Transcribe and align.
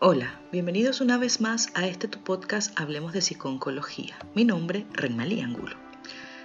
Hola, 0.00 0.38
bienvenidos 0.52 1.00
una 1.00 1.18
vez 1.18 1.40
más 1.40 1.70
a 1.74 1.88
este 1.88 2.06
tu 2.06 2.20
podcast 2.20 2.78
Hablemos 2.78 3.12
de 3.12 3.20
Psiconcología. 3.20 4.16
Mi 4.32 4.44
nombre, 4.44 4.86
Renmalí 4.92 5.40
Angulo. 5.40 5.74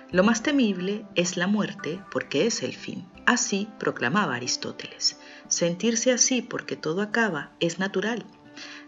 Lo 0.10 0.24
más 0.24 0.42
temible 0.42 1.06
es 1.14 1.38
la 1.38 1.46
muerte 1.46 2.02
porque 2.12 2.48
es 2.48 2.64
el 2.64 2.74
fin. 2.74 3.06
Así 3.28 3.70
proclamaba 3.78 4.34
Aristóteles. 4.34 5.20
Sentirse 5.50 6.12
así 6.12 6.42
porque 6.42 6.76
todo 6.76 7.04
acaba 7.04 7.52
es 7.60 7.78
natural. 7.78 8.26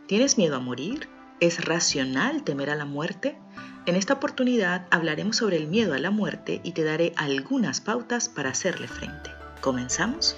¿Tienes 0.07 0.39
miedo 0.39 0.55
a 0.55 0.61
morir? 0.61 1.09
¿Es 1.39 1.63
racional 1.63 2.43
temer 2.43 2.71
a 2.71 2.75
la 2.75 2.86
muerte? 2.86 3.38
En 3.86 3.95
esta 3.95 4.16
oportunidad 4.16 4.88
hablaremos 4.89 5.38
sobre 5.38 5.57
el 5.57 5.68
miedo 5.68 5.93
a 5.93 6.00
la 6.00 6.09
muerte 6.09 6.61
y 6.63 6.71
te 6.71 6.84
daré 6.84 7.13
algunas 7.18 7.82
pautas 7.82 8.29
para 8.29 8.50
hacerle 8.50 8.88
frente. 8.88 9.29
¿Comenzamos? 9.61 10.36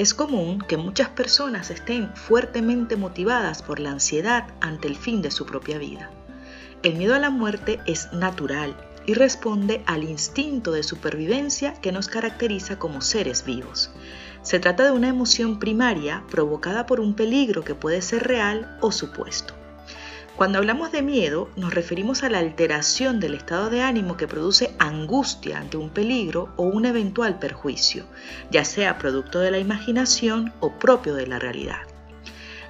Es 0.00 0.14
común 0.14 0.62
que 0.66 0.78
muchas 0.78 1.10
personas 1.10 1.70
estén 1.70 2.16
fuertemente 2.16 2.96
motivadas 2.96 3.60
por 3.60 3.80
la 3.80 3.90
ansiedad 3.90 4.46
ante 4.62 4.88
el 4.88 4.96
fin 4.96 5.20
de 5.20 5.30
su 5.30 5.44
propia 5.44 5.76
vida. 5.76 6.10
El 6.82 6.94
miedo 6.94 7.14
a 7.14 7.18
la 7.18 7.28
muerte 7.28 7.80
es 7.84 8.10
natural 8.10 8.74
y 9.04 9.12
responde 9.12 9.82
al 9.84 10.04
instinto 10.04 10.72
de 10.72 10.84
supervivencia 10.84 11.74
que 11.82 11.92
nos 11.92 12.08
caracteriza 12.08 12.78
como 12.78 13.02
seres 13.02 13.44
vivos. 13.44 13.90
Se 14.40 14.58
trata 14.58 14.84
de 14.84 14.92
una 14.92 15.08
emoción 15.08 15.58
primaria 15.58 16.24
provocada 16.30 16.86
por 16.86 16.98
un 16.98 17.12
peligro 17.12 17.62
que 17.62 17.74
puede 17.74 18.00
ser 18.00 18.26
real 18.26 18.78
o 18.80 18.92
supuesto. 18.92 19.59
Cuando 20.40 20.56
hablamos 20.56 20.90
de 20.90 21.02
miedo, 21.02 21.50
nos 21.56 21.74
referimos 21.74 22.22
a 22.22 22.30
la 22.30 22.38
alteración 22.38 23.20
del 23.20 23.34
estado 23.34 23.68
de 23.68 23.82
ánimo 23.82 24.16
que 24.16 24.26
produce 24.26 24.74
angustia 24.78 25.58
ante 25.58 25.76
un 25.76 25.90
peligro 25.90 26.54
o 26.56 26.62
un 26.62 26.86
eventual 26.86 27.38
perjuicio, 27.38 28.06
ya 28.50 28.64
sea 28.64 28.96
producto 28.96 29.40
de 29.40 29.50
la 29.50 29.58
imaginación 29.58 30.54
o 30.60 30.78
propio 30.78 31.14
de 31.14 31.26
la 31.26 31.38
realidad. 31.38 31.80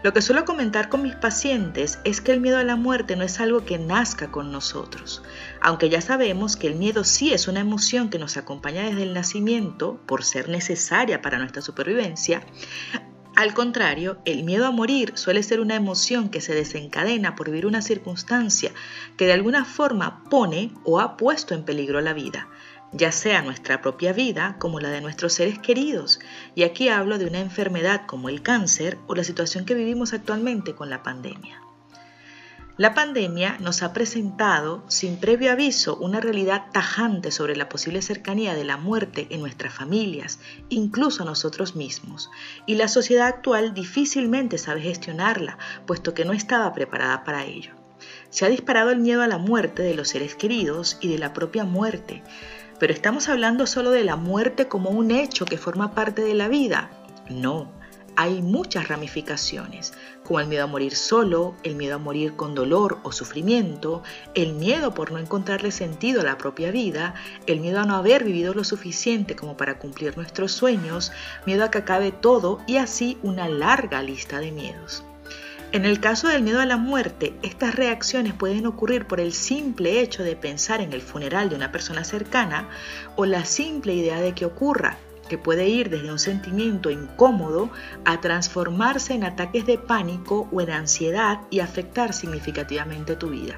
Lo 0.02 0.12
que 0.12 0.20
suelo 0.20 0.44
comentar 0.44 0.88
con 0.88 1.02
mis 1.02 1.14
pacientes 1.14 2.00
es 2.02 2.20
que 2.20 2.32
el 2.32 2.40
miedo 2.40 2.58
a 2.58 2.64
la 2.64 2.74
muerte 2.74 3.14
no 3.14 3.22
es 3.22 3.38
algo 3.38 3.64
que 3.64 3.78
nazca 3.78 4.32
con 4.32 4.50
nosotros, 4.50 5.22
aunque 5.60 5.90
ya 5.90 6.00
sabemos 6.00 6.56
que 6.56 6.66
el 6.66 6.74
miedo 6.74 7.04
sí 7.04 7.32
es 7.32 7.46
una 7.46 7.60
emoción 7.60 8.10
que 8.10 8.18
nos 8.18 8.36
acompaña 8.36 8.82
desde 8.82 9.04
el 9.04 9.14
nacimiento 9.14 10.00
por 10.06 10.24
ser 10.24 10.48
necesaria 10.48 11.22
para 11.22 11.38
nuestra 11.38 11.62
supervivencia, 11.62 12.42
al 13.36 13.54
contrario, 13.54 14.18
el 14.24 14.42
miedo 14.44 14.66
a 14.66 14.70
morir 14.70 15.12
suele 15.14 15.42
ser 15.42 15.60
una 15.60 15.76
emoción 15.76 16.28
que 16.28 16.40
se 16.40 16.54
desencadena 16.54 17.36
por 17.36 17.46
vivir 17.46 17.66
una 17.66 17.80
circunstancia 17.80 18.72
que 19.16 19.26
de 19.26 19.32
alguna 19.32 19.64
forma 19.64 20.24
pone 20.28 20.72
o 20.84 21.00
ha 21.00 21.16
puesto 21.16 21.54
en 21.54 21.64
peligro 21.64 22.00
la 22.00 22.12
vida, 22.12 22.48
ya 22.92 23.12
sea 23.12 23.42
nuestra 23.42 23.80
propia 23.80 24.12
vida 24.12 24.56
como 24.58 24.80
la 24.80 24.90
de 24.90 25.00
nuestros 25.00 25.32
seres 25.32 25.58
queridos. 25.58 26.20
Y 26.54 26.64
aquí 26.64 26.88
hablo 26.88 27.18
de 27.18 27.26
una 27.26 27.40
enfermedad 27.40 28.02
como 28.06 28.28
el 28.28 28.42
cáncer 28.42 28.98
o 29.06 29.14
la 29.14 29.24
situación 29.24 29.64
que 29.64 29.74
vivimos 29.74 30.12
actualmente 30.12 30.74
con 30.74 30.90
la 30.90 31.02
pandemia. 31.02 31.69
La 32.80 32.94
pandemia 32.94 33.58
nos 33.60 33.82
ha 33.82 33.92
presentado, 33.92 34.82
sin 34.88 35.18
previo 35.18 35.52
aviso, 35.52 35.98
una 35.98 36.18
realidad 36.18 36.64
tajante 36.72 37.30
sobre 37.30 37.54
la 37.54 37.68
posible 37.68 38.00
cercanía 38.00 38.54
de 38.54 38.64
la 38.64 38.78
muerte 38.78 39.26
en 39.28 39.42
nuestras 39.42 39.74
familias, 39.74 40.38
incluso 40.70 41.22
a 41.22 41.26
nosotros 41.26 41.76
mismos, 41.76 42.30
y 42.64 42.76
la 42.76 42.88
sociedad 42.88 43.26
actual 43.26 43.74
difícilmente 43.74 44.56
sabe 44.56 44.80
gestionarla, 44.80 45.58
puesto 45.84 46.14
que 46.14 46.24
no 46.24 46.32
estaba 46.32 46.72
preparada 46.72 47.22
para 47.22 47.44
ello. 47.44 47.74
Se 48.30 48.46
ha 48.46 48.48
disparado 48.48 48.92
el 48.92 49.00
miedo 49.00 49.20
a 49.20 49.28
la 49.28 49.36
muerte 49.36 49.82
de 49.82 49.92
los 49.92 50.08
seres 50.08 50.34
queridos 50.34 50.96
y 51.02 51.08
de 51.08 51.18
la 51.18 51.34
propia 51.34 51.64
muerte, 51.64 52.22
pero 52.78 52.94
¿estamos 52.94 53.28
hablando 53.28 53.66
solo 53.66 53.90
de 53.90 54.04
la 54.04 54.16
muerte 54.16 54.68
como 54.68 54.88
un 54.88 55.10
hecho 55.10 55.44
que 55.44 55.58
forma 55.58 55.94
parte 55.94 56.22
de 56.22 56.32
la 56.32 56.48
vida? 56.48 56.90
No, 57.28 57.70
hay 58.16 58.42
muchas 58.42 58.88
ramificaciones, 58.88 59.92
como 60.24 60.40
el 60.40 60.46
miedo 60.46 60.64
a 60.64 60.66
morir 60.66 60.94
solo, 60.94 61.54
el 61.62 61.76
miedo 61.76 61.96
a 61.96 61.98
morir 61.98 62.36
con 62.36 62.54
dolor 62.54 62.98
o 63.02 63.12
sufrimiento, 63.12 64.02
el 64.34 64.54
miedo 64.54 64.94
por 64.94 65.12
no 65.12 65.18
encontrarle 65.18 65.70
sentido 65.70 66.20
a 66.20 66.24
la 66.24 66.38
propia 66.38 66.70
vida, 66.70 67.14
el 67.46 67.60
miedo 67.60 67.80
a 67.80 67.86
no 67.86 67.96
haber 67.96 68.24
vivido 68.24 68.54
lo 68.54 68.64
suficiente 68.64 69.36
como 69.36 69.56
para 69.56 69.78
cumplir 69.78 70.16
nuestros 70.16 70.52
sueños, 70.52 71.12
miedo 71.46 71.64
a 71.64 71.70
que 71.70 71.78
acabe 71.78 72.12
todo 72.12 72.58
y 72.66 72.76
así 72.76 73.18
una 73.22 73.48
larga 73.48 74.02
lista 74.02 74.40
de 74.40 74.52
miedos. 74.52 75.04
En 75.72 75.84
el 75.84 76.00
caso 76.00 76.26
del 76.26 76.42
miedo 76.42 76.60
a 76.60 76.66
la 76.66 76.76
muerte, 76.76 77.32
estas 77.42 77.76
reacciones 77.76 78.34
pueden 78.34 78.66
ocurrir 78.66 79.06
por 79.06 79.20
el 79.20 79.32
simple 79.32 80.00
hecho 80.00 80.24
de 80.24 80.34
pensar 80.34 80.80
en 80.80 80.92
el 80.92 81.00
funeral 81.00 81.48
de 81.48 81.54
una 81.54 81.70
persona 81.70 82.02
cercana 82.02 82.68
o 83.14 83.24
la 83.24 83.44
simple 83.44 83.94
idea 83.94 84.20
de 84.20 84.34
que 84.34 84.46
ocurra, 84.46 84.98
que 85.30 85.38
puede 85.38 85.68
ir 85.68 85.88
desde 85.88 86.10
un 86.10 86.18
sentimiento 86.18 86.90
incómodo 86.90 87.70
a 88.04 88.20
transformarse 88.20 89.14
en 89.14 89.24
ataques 89.24 89.64
de 89.64 89.78
pánico 89.78 90.48
o 90.52 90.60
en 90.60 90.70
ansiedad 90.70 91.40
y 91.50 91.60
afectar 91.60 92.12
significativamente 92.12 93.14
tu 93.14 93.30
vida. 93.30 93.56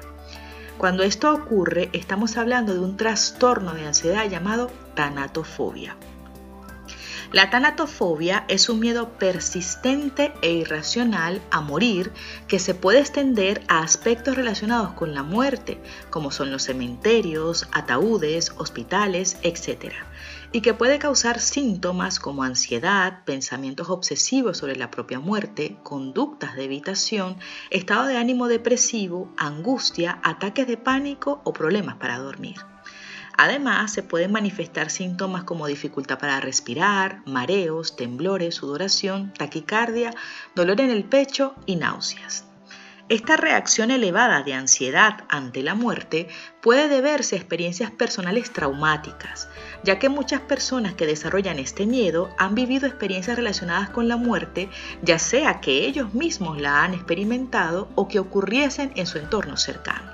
Cuando 0.77 1.03
esto 1.03 1.33
ocurre, 1.33 1.89
estamos 1.91 2.37
hablando 2.37 2.73
de 2.73 2.79
un 2.79 2.95
trastorno 2.95 3.73
de 3.73 3.87
ansiedad 3.87 4.29
llamado 4.29 4.71
tanatofobia. 4.93 5.97
La 7.33 7.49
tanatofobia 7.49 8.45
es 8.47 8.69
un 8.69 8.79
miedo 8.79 9.09
persistente 9.17 10.33
e 10.43 10.51
irracional 10.51 11.41
a 11.49 11.61
morir 11.61 12.11
que 12.47 12.59
se 12.59 12.75
puede 12.75 12.99
extender 12.99 13.63
a 13.67 13.79
aspectos 13.79 14.35
relacionados 14.35 14.93
con 14.93 15.15
la 15.15 15.23
muerte, 15.23 15.81
como 16.11 16.29
son 16.29 16.51
los 16.51 16.61
cementerios, 16.61 17.67
ataúdes, 17.71 18.53
hospitales, 18.57 19.37
etc 19.41 19.93
y 20.53 20.61
que 20.61 20.75
puede 20.75 20.99
causar 20.99 21.39
síntomas 21.39 22.19
como 22.19 22.43
ansiedad, 22.43 23.23
pensamientos 23.25 23.89
obsesivos 23.89 24.59
sobre 24.59 24.75
la 24.75 24.91
propia 24.91 25.19
muerte, 25.19 25.77
conductas 25.81 26.55
de 26.55 26.65
evitación, 26.65 27.37
estado 27.71 28.05
de 28.05 28.17
ánimo 28.17 28.47
depresivo, 28.47 29.33
angustia, 29.35 30.19
ataques 30.21 30.67
de 30.67 30.77
pánico 30.77 31.41
o 31.43 31.53
problemas 31.53 31.95
para 31.95 32.19
dormir. 32.19 32.57
Además, 33.37 33.91
se 33.91 34.03
pueden 34.03 34.31
manifestar 34.31 34.89
síntomas 34.89 35.43
como 35.43 35.67
dificultad 35.67 36.19
para 36.19 36.39
respirar, 36.39 37.21
mareos, 37.25 37.95
temblores, 37.95 38.55
sudoración, 38.55 39.33
taquicardia, 39.33 40.13
dolor 40.55 40.81
en 40.81 40.91
el 40.91 41.03
pecho 41.03 41.55
y 41.65 41.75
náuseas. 41.75 42.45
Esta 43.09 43.35
reacción 43.35 43.91
elevada 43.91 44.43
de 44.43 44.53
ansiedad 44.53 45.25
ante 45.27 45.61
la 45.61 45.75
muerte 45.75 46.29
puede 46.61 46.87
deberse 46.87 47.35
a 47.35 47.39
experiencias 47.39 47.91
personales 47.91 48.51
traumáticas, 48.51 49.49
ya 49.83 49.99
que 49.99 50.07
muchas 50.07 50.39
personas 50.39 50.93
que 50.93 51.05
desarrollan 51.05 51.59
este 51.59 51.85
miedo 51.85 52.29
han 52.37 52.55
vivido 52.55 52.87
experiencias 52.87 53.35
relacionadas 53.35 53.89
con 53.89 54.07
la 54.07 54.15
muerte, 54.15 54.69
ya 55.01 55.19
sea 55.19 55.59
que 55.59 55.85
ellos 55.85 56.13
mismos 56.13 56.61
la 56.61 56.83
han 56.83 56.93
experimentado 56.93 57.89
o 57.95 58.07
que 58.07 58.19
ocurriesen 58.19 58.93
en 58.95 59.05
su 59.05 59.17
entorno 59.17 59.57
cercano. 59.57 60.12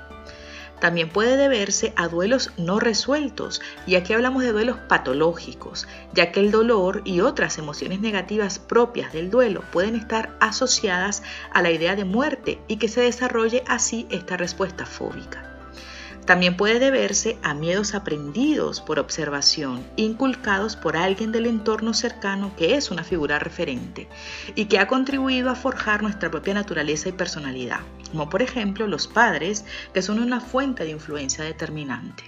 También 0.80 1.10
puede 1.10 1.36
deberse 1.36 1.92
a 1.96 2.08
duelos 2.08 2.52
no 2.56 2.80
resueltos, 2.80 3.60
y 3.86 3.94
aquí 3.94 4.12
hablamos 4.12 4.42
de 4.42 4.52
duelos 4.52 4.78
patológicos, 4.88 5.86
ya 6.12 6.32
que 6.32 6.40
el 6.40 6.50
dolor 6.50 7.02
y 7.04 7.20
otras 7.20 7.58
emociones 7.58 8.00
negativas 8.00 8.58
propias 8.58 9.12
del 9.12 9.30
duelo 9.30 9.62
pueden 9.72 9.94
estar 9.94 10.36
asociadas 10.40 11.22
a 11.52 11.62
la 11.62 11.70
idea 11.70 11.96
de 11.96 12.04
muerte 12.04 12.58
y 12.66 12.76
que 12.76 12.88
se 12.88 13.02
desarrolle 13.02 13.62
así 13.66 14.06
esta 14.10 14.36
respuesta 14.36 14.86
fóbica. 14.86 15.49
También 16.30 16.56
puede 16.56 16.78
deberse 16.78 17.40
a 17.42 17.54
miedos 17.54 17.92
aprendidos 17.92 18.80
por 18.80 19.00
observación, 19.00 19.84
inculcados 19.96 20.76
por 20.76 20.96
alguien 20.96 21.32
del 21.32 21.44
entorno 21.44 21.92
cercano 21.92 22.54
que 22.56 22.76
es 22.76 22.92
una 22.92 23.02
figura 23.02 23.40
referente 23.40 24.08
y 24.54 24.66
que 24.66 24.78
ha 24.78 24.86
contribuido 24.86 25.50
a 25.50 25.56
forjar 25.56 26.04
nuestra 26.04 26.30
propia 26.30 26.54
naturaleza 26.54 27.08
y 27.08 27.12
personalidad, 27.14 27.80
como 28.12 28.30
por 28.30 28.42
ejemplo 28.42 28.86
los 28.86 29.08
padres, 29.08 29.64
que 29.92 30.02
son 30.02 30.20
una 30.20 30.40
fuente 30.40 30.84
de 30.84 30.90
influencia 30.90 31.42
determinante. 31.42 32.22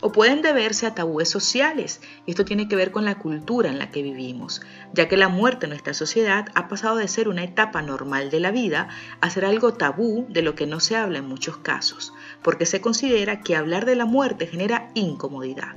O 0.00 0.12
pueden 0.12 0.42
deberse 0.42 0.86
a 0.86 0.94
tabúes 0.94 1.28
sociales, 1.28 2.00
esto 2.28 2.44
tiene 2.44 2.68
que 2.68 2.76
ver 2.76 2.92
con 2.92 3.04
la 3.04 3.18
cultura 3.18 3.68
en 3.68 3.80
la 3.80 3.90
que 3.90 4.02
vivimos, 4.02 4.60
ya 4.92 5.08
que 5.08 5.16
la 5.16 5.28
muerte 5.28 5.66
en 5.66 5.70
nuestra 5.70 5.92
sociedad 5.92 6.46
ha 6.54 6.68
pasado 6.68 6.96
de 6.96 7.08
ser 7.08 7.28
una 7.28 7.42
etapa 7.42 7.82
normal 7.82 8.30
de 8.30 8.38
la 8.38 8.52
vida 8.52 8.88
a 9.20 9.28
ser 9.28 9.44
algo 9.44 9.74
tabú 9.74 10.26
de 10.28 10.42
lo 10.42 10.54
que 10.54 10.68
no 10.68 10.78
se 10.78 10.94
habla 10.94 11.18
en 11.18 11.26
muchos 11.26 11.56
casos, 11.56 12.12
porque 12.42 12.64
se 12.64 12.80
considera 12.80 13.40
que 13.40 13.56
hablar 13.56 13.86
de 13.86 13.96
la 13.96 14.04
muerte 14.04 14.46
genera 14.46 14.90
incomodidad. 14.94 15.74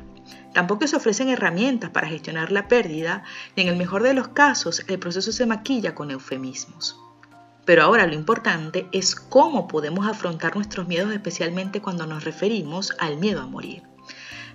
Tampoco 0.53 0.85
se 0.85 0.97
ofrecen 0.97 1.29
herramientas 1.29 1.89
para 1.89 2.07
gestionar 2.07 2.51
la 2.51 2.67
pérdida 2.67 3.23
y 3.55 3.61
en 3.61 3.69
el 3.69 3.75
mejor 3.75 4.03
de 4.03 4.13
los 4.13 4.27
casos 4.27 4.83
el 4.87 4.99
proceso 4.99 5.31
se 5.31 5.47
maquilla 5.47 5.95
con 5.95 6.11
eufemismos. 6.11 6.99
Pero 7.65 7.83
ahora 7.83 8.05
lo 8.05 8.13
importante 8.13 8.87
es 8.91 9.15
cómo 9.15 9.67
podemos 9.67 10.07
afrontar 10.07 10.55
nuestros 10.55 10.87
miedos 10.87 11.11
especialmente 11.11 11.81
cuando 11.81 12.05
nos 12.05 12.23
referimos 12.23 12.93
al 12.99 13.17
miedo 13.17 13.41
a 13.41 13.47
morir. 13.47 13.90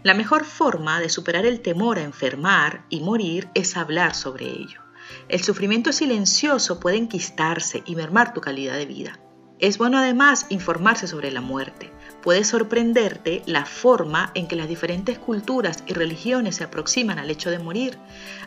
La 0.06 0.14
mejor 0.14 0.44
forma 0.44 1.00
de 1.00 1.08
superar 1.08 1.46
el 1.46 1.62
temor 1.62 1.98
a 1.98 2.04
enfermar 2.04 2.84
y 2.90 3.00
morir 3.00 3.48
es 3.54 3.76
hablar 3.76 4.14
sobre 4.14 4.46
ello. 4.46 4.80
El 5.28 5.42
sufrimiento 5.42 5.90
silencioso 5.90 6.78
puede 6.78 6.96
enquistarse 6.96 7.82
y 7.86 7.96
mermar 7.96 8.32
tu 8.32 8.40
calidad 8.40 8.76
de 8.76 8.86
vida. 8.86 9.18
Es 9.58 9.78
bueno 9.78 9.98
además 9.98 10.46
informarse 10.48 11.08
sobre 11.08 11.32
la 11.32 11.40
muerte, 11.40 11.90
puede 12.22 12.44
sorprenderte 12.44 13.42
la 13.46 13.64
forma 13.64 14.30
en 14.34 14.46
que 14.46 14.54
las 14.54 14.68
diferentes 14.68 15.18
culturas 15.18 15.82
y 15.88 15.94
religiones 15.94 16.54
se 16.54 16.62
aproximan 16.62 17.18
al 17.18 17.28
hecho 17.28 17.50
de 17.50 17.58
morir. 17.58 17.98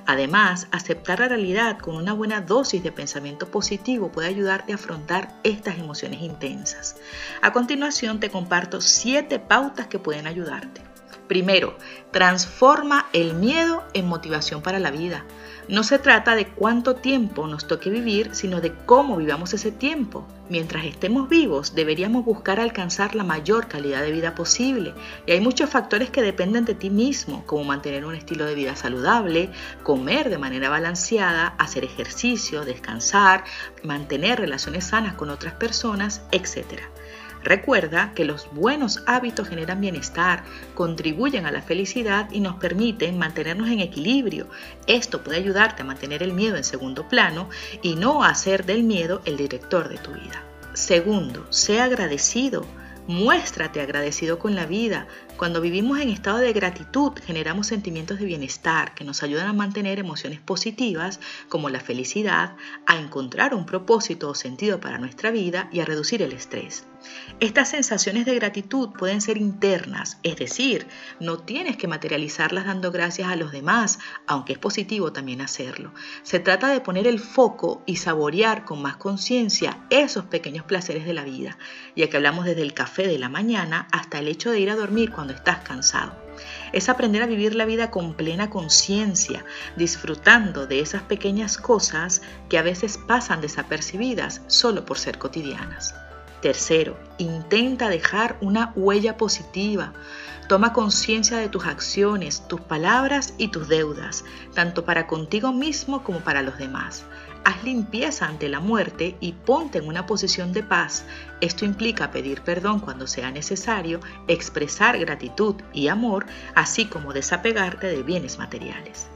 Además, 0.06 0.70
aceptar 0.72 1.20
la 1.20 1.28
realidad 1.28 1.78
con 1.78 1.98
una 1.98 2.14
buena 2.14 2.40
dosis 2.40 2.82
de 2.84 2.94
pensamiento 2.94 3.52
positivo 3.52 4.14
puede 4.14 4.30
ayudarte 4.30 4.72
a 4.72 4.76
afrontar 4.76 5.36
estas 5.44 5.78
emociones 5.78 6.22
intensas. 6.22 6.96
A 7.42 7.52
continuación 7.52 8.22
te 8.22 8.30
comparto 8.30 8.80
siete 8.80 9.40
pautas 9.40 9.88
que 9.88 10.00
pueden 10.00 10.26
ayudarte. 10.26 10.89
Primero, 11.30 11.78
transforma 12.10 13.06
el 13.14 13.36
miedo 13.36 13.84
en 13.94 14.08
motivación 14.08 14.64
para 14.64 14.80
la 14.80 14.90
vida. 14.90 15.26
No 15.68 15.84
se 15.84 16.00
trata 16.00 16.34
de 16.34 16.48
cuánto 16.48 16.96
tiempo 16.96 17.46
nos 17.46 17.68
toque 17.68 17.92
vivir, 17.92 18.34
sino 18.34 18.62
de 18.62 18.74
cómo 18.74 19.16
vivamos 19.16 19.54
ese 19.54 19.72
tiempo. 19.72 20.28
Mientras 20.50 20.86
estemos 20.86 21.30
vivos, 21.30 21.76
deberíamos 21.76 22.26
buscar 22.26 22.60
alcanzar 22.60 23.14
la 23.14 23.24
mayor 23.24 23.68
calidad 23.68 24.02
de 24.02 24.12
vida 24.12 24.34
posible. 24.34 24.96
Y 25.28 25.34
hay 25.34 25.40
muchos 25.40 25.70
factores 25.70 26.10
que 26.10 26.24
dependen 26.24 26.66
de 26.66 26.74
ti 26.74 26.90
mismo, 26.90 27.46
como 27.46 27.64
mantener 27.64 28.06
un 28.06 28.16
estilo 28.16 28.46
de 28.46 28.56
vida 28.56 28.76
saludable, 28.76 29.52
comer 29.84 30.32
de 30.32 30.40
manera 30.40 30.72
balanceada, 30.72 31.54
hacer 31.60 31.84
ejercicio, 31.84 32.66
descansar, 32.66 33.44
mantener 33.84 34.40
relaciones 34.40 34.86
sanas 34.86 35.14
con 35.14 35.30
otras 35.30 35.54
personas, 35.54 36.24
etc. 36.32 36.82
Recuerda 37.44 38.12
que 38.16 38.26
los 38.26 38.50
buenos 38.54 39.02
hábitos 39.06 39.48
generan 39.48 39.80
bienestar, 39.80 40.44
contribuyen 40.76 41.46
a 41.46 41.52
la 41.52 41.62
felicidad 41.62 42.30
y 42.32 42.42
nos 42.42 42.56
permiten 42.56 43.18
mantenernos 43.18 43.70
en 43.70 43.80
equilibrio. 43.80 44.48
Esto 44.88 45.24
puede 45.24 45.38
ayudarte 45.38 45.82
a 45.82 45.86
mantener 45.86 46.22
el 46.22 46.34
miedo 46.34 46.58
en 46.58 46.64
segundo 46.64 47.08
plano 47.08 47.50
y 47.82 47.96
no 47.96 48.24
hacer 48.24 48.66
del 48.66 48.84
miedo 48.84 49.22
el 49.26 49.38
director 49.38 49.88
de 49.88 49.98
tu 49.98 50.12
vida. 50.12 50.44
Segundo, 50.74 51.46
sé 51.50 51.82
agradecido. 51.82 52.66
Muéstrate 53.08 53.82
agradecido 53.82 54.38
con 54.38 54.54
la 54.54 54.66
vida. 54.66 55.08
Cuando 55.40 55.62
vivimos 55.62 56.02
en 56.02 56.10
estado 56.10 56.40
de 56.40 56.52
gratitud, 56.52 57.14
generamos 57.26 57.68
sentimientos 57.68 58.20
de 58.20 58.26
bienestar 58.26 58.94
que 58.94 59.06
nos 59.06 59.24
ayudan 59.24 59.48
a 59.48 59.54
mantener 59.54 59.98
emociones 59.98 60.42
positivas 60.42 61.22
como 61.48 61.70
la 61.70 61.80
felicidad, 61.80 62.58
a 62.86 62.98
encontrar 62.98 63.56
un 63.56 63.66
propósito 63.66 64.28
o 64.28 64.36
sentido 64.36 64.82
para 64.82 64.98
nuestra 64.98 65.32
vida 65.32 65.70
y 65.72 65.80
a 65.80 65.86
reducir 65.86 66.22
el 66.22 66.34
estrés. 66.34 66.84
Estas 67.40 67.70
sensaciones 67.70 68.26
de 68.26 68.36
gratitud 68.36 68.90
pueden 68.90 69.22
ser 69.22 69.38
internas, 69.38 70.18
es 70.24 70.36
decir, 70.36 70.86
no 71.22 71.38
tienes 71.40 71.78
que 71.78 71.88
materializarlas 71.88 72.66
dando 72.66 72.92
gracias 72.92 73.30
a 73.30 73.38
los 73.38 73.54
demás, 73.54 74.00
aunque 74.28 74.52
es 74.52 74.60
positivo 74.60 75.14
también 75.14 75.40
hacerlo. 75.40 75.94
Se 76.24 76.40
trata 76.40 76.68
de 76.68 76.82
poner 76.82 77.08
el 77.08 77.20
foco 77.20 77.82
y 77.86 77.96
saborear 77.96 78.66
con 78.66 78.82
más 78.82 78.98
conciencia 78.98 79.86
esos 79.90 80.26
pequeños 80.26 80.66
placeres 80.66 81.06
de 81.06 81.14
la 81.14 81.24
vida, 81.24 81.58
ya 81.96 82.10
que 82.10 82.18
hablamos 82.18 82.44
desde 82.44 82.64
el 82.64 82.74
café 82.74 83.08
de 83.08 83.18
la 83.18 83.30
mañana 83.30 83.88
hasta 83.94 84.20
el 84.20 84.28
hecho 84.28 84.52
de 84.52 84.60
ir 84.60 84.70
a 84.70 84.76
dormir 84.76 85.12
cuando 85.12 85.29
estás 85.34 85.60
cansado. 85.60 86.14
Es 86.72 86.90
aprender 86.90 87.22
a 87.22 87.28
vivir 87.28 87.56
la 87.56 87.66
vida 87.66 87.92
con 87.92 88.14
plena 88.14 88.50
conciencia, 88.50 89.44
disfrutando 89.76 90.68
de 90.68 90.80
esas 90.80 91.02
pequeñas 91.04 91.58
cosas 91.58 92.22
que 92.48 92.58
a 92.58 92.62
veces 92.62 92.98
pasan 92.98 93.42
desapercibidas 93.42 94.42
solo 94.48 94.86
por 94.86 94.98
ser 94.98 95.18
cotidianas. 95.18 95.96
Tercero, 96.42 96.98
intenta 97.18 97.90
dejar 97.90 98.38
una 98.40 98.72
huella 98.76 99.18
positiva. 99.18 99.94
Toma 100.48 100.74
conciencia 100.74 101.38
de 101.38 101.50
tus 101.50 101.66
acciones, 101.66 102.48
tus 102.48 102.62
palabras 102.62 103.34
y 103.38 103.50
tus 103.50 103.68
deudas, 103.68 104.24
tanto 104.54 104.86
para 104.86 105.06
contigo 105.06 105.52
mismo 105.52 106.04
como 106.04 106.20
para 106.22 106.42
los 106.42 106.58
demás. 106.58 107.04
Haz 107.44 107.64
limpieza 107.64 108.28
ante 108.28 108.50
la 108.50 108.60
muerte 108.60 109.16
y 109.20 109.34
ponte 109.34 109.78
en 109.78 109.88
una 109.88 110.06
posición 110.06 110.52
de 110.52 110.64
paz. 110.64 111.06
Esto 111.42 111.66
implica 111.66 112.12
pedir 112.12 112.42
perdón 112.42 112.80
cuando 112.80 113.08
sea 113.08 113.32
necesario, 113.32 114.02
expresar 114.28 115.00
gratitud 115.00 115.56
y 115.74 115.88
amor, 115.88 116.26
así 116.54 116.86
como 116.86 117.14
desapegarte 117.14 117.88
de 117.88 118.04
bienes 118.04 118.38
materiales. 118.38 119.08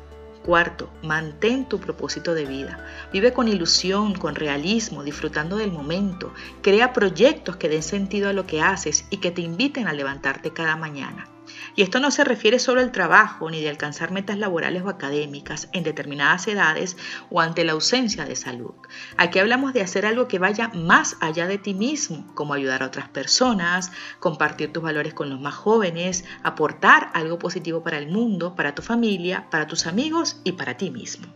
Cuarto, 0.44 0.90
mantén 1.02 1.70
tu 1.70 1.80
propósito 1.80 2.34
de 2.34 2.46
vida. 2.46 2.86
Vive 3.14 3.32
con 3.32 3.48
ilusión, 3.48 4.14
con 4.14 4.36
realismo, 4.36 5.04
disfrutando 5.04 5.56
del 5.56 5.72
momento. 5.72 6.34
Crea 6.62 6.92
proyectos 6.92 7.56
que 7.56 7.70
den 7.70 7.84
sentido 7.84 8.30
a 8.30 8.34
lo 8.34 8.46
que 8.46 8.62
haces 8.62 9.06
y 9.10 9.18
que 9.18 9.32
te 9.32 9.42
inviten 9.42 9.88
a 9.88 9.94
levantarte 9.94 10.52
cada 10.52 10.76
mañana. 10.76 11.33
Y 11.76 11.82
esto 11.82 12.00
no 12.00 12.12
se 12.12 12.24
refiere 12.24 12.60
solo 12.60 12.82
al 12.82 12.92
trabajo 12.92 13.50
ni 13.50 13.62
de 13.62 13.70
alcanzar 13.70 14.12
metas 14.12 14.38
laborales 14.38 14.84
o 14.84 14.90
académicas 14.90 15.70
en 15.74 15.84
determinadas 15.84 16.48
edades 16.48 16.98
o 17.30 17.42
ante 17.42 17.64
la 17.64 17.74
ausencia 17.74 18.26
de 18.26 18.36
salud. 18.36 18.74
Aquí 19.18 19.40
hablamos 19.40 19.74
de 19.74 19.82
hacer 19.82 20.06
algo 20.06 20.28
que 20.28 20.40
vaya 20.40 20.70
más 20.70 21.18
allá 21.20 21.48
de 21.48 21.58
ti 21.58 21.74
mismo, 21.74 22.32
como 22.36 22.54
ayudar 22.54 22.84
a 22.84 22.88
otras 22.88 23.10
personas, 23.10 23.92
compartir 24.20 24.72
tus 24.72 24.84
valores 24.84 25.14
con 25.14 25.30
los 25.30 25.40
más 25.40 25.56
jóvenes, 25.56 26.26
aportar 26.44 27.10
algo 27.14 27.40
positivo 27.40 27.84
para 27.84 27.98
el 27.98 28.08
mundo, 28.08 28.56
para 28.56 28.76
tu 28.76 28.82
familia, 28.82 29.48
para 29.50 29.68
tus 29.68 29.88
amigos 29.88 30.40
y 30.44 30.54
para 30.54 30.78
ti 30.78 30.92
mismo. 30.92 31.28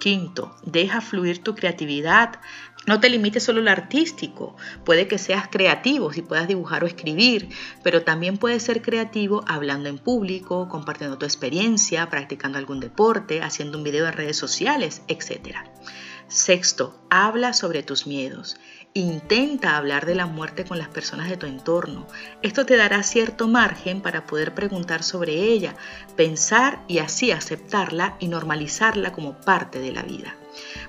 Quinto, 0.00 0.56
deja 0.64 1.02
fluir 1.02 1.42
tu 1.44 1.54
creatividad. 1.54 2.40
No 2.86 2.98
te 2.98 3.10
limites 3.10 3.44
solo 3.44 3.60
al 3.60 3.68
artístico. 3.68 4.56
Puede 4.84 5.06
que 5.06 5.18
seas 5.18 5.48
creativo 5.48 6.12
si 6.12 6.22
puedas 6.22 6.48
dibujar 6.48 6.82
o 6.82 6.86
escribir, 6.86 7.50
pero 7.82 8.02
también 8.02 8.38
puedes 8.38 8.62
ser 8.62 8.80
creativo 8.80 9.44
hablando 9.46 9.88
en 9.88 9.98
público, 9.98 10.68
compartiendo 10.68 11.18
tu 11.18 11.26
experiencia, 11.26 12.08
practicando 12.08 12.58
algún 12.58 12.80
deporte, 12.80 13.42
haciendo 13.42 13.76
un 13.78 13.84
video 13.84 14.06
en 14.06 14.14
redes 14.14 14.38
sociales, 14.38 15.02
etc. 15.08 15.58
Sexto, 16.28 16.98
habla 17.10 17.52
sobre 17.52 17.82
tus 17.82 18.06
miedos. 18.06 18.56
Intenta 18.94 19.76
hablar 19.76 20.06
de 20.06 20.14
la 20.14 20.26
muerte 20.26 20.64
con 20.64 20.78
las 20.78 20.88
personas 20.88 21.28
de 21.28 21.36
tu 21.36 21.46
entorno. 21.46 22.06
Esto 22.42 22.66
te 22.66 22.76
dará 22.76 23.02
cierto 23.02 23.46
margen 23.46 24.00
para 24.00 24.26
poder 24.26 24.54
preguntar 24.54 25.02
sobre 25.02 25.34
ella, 25.34 25.76
pensar 26.16 26.82
y 26.88 26.98
así 26.98 27.30
aceptarla 27.30 28.16
y 28.20 28.28
normalizarla 28.28 29.12
como 29.12 29.40
parte 29.40 29.80
de 29.80 29.92
la 29.92 30.02
vida. 30.02 30.34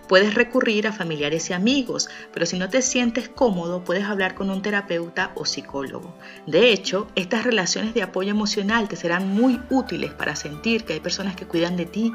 Puedes 0.07 0.33
recurrir 0.33 0.87
a 0.87 0.91
familiares 0.91 1.49
y 1.49 1.53
amigos, 1.53 2.09
pero 2.33 2.45
si 2.45 2.59
no 2.59 2.69
te 2.69 2.81
sientes 2.81 3.29
cómodo, 3.29 3.83
puedes 3.83 4.05
hablar 4.05 4.35
con 4.35 4.49
un 4.49 4.61
terapeuta 4.61 5.31
o 5.35 5.45
psicólogo. 5.45 6.13
De 6.47 6.71
hecho, 6.71 7.07
estas 7.15 7.43
relaciones 7.43 7.93
de 7.93 8.03
apoyo 8.03 8.31
emocional 8.31 8.87
te 8.87 8.95
serán 8.95 9.33
muy 9.33 9.61
útiles 9.69 10.11
para 10.11 10.35
sentir 10.35 10.83
que 10.83 10.93
hay 10.93 10.99
personas 10.99 11.35
que 11.35 11.45
cuidan 11.45 11.77
de 11.77 11.85
ti. 11.85 12.13